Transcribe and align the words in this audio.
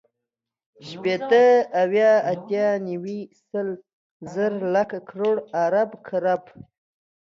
شپېته، 0.87 1.45
اويا، 1.81 2.11
اتيا، 2.31 2.67
نيوي، 2.87 3.19
سل، 3.47 3.67
زر، 4.33 4.53
لک، 4.73 4.91
کروړ، 5.07 5.35
ارب، 5.63 5.89
کرب 6.07 6.43